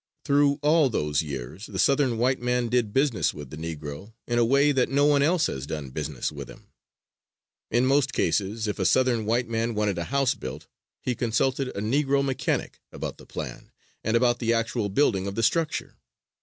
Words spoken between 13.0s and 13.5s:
the